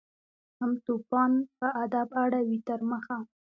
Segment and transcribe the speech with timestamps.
[0.59, 3.17] هم توپان په ادب اړوي تر مخه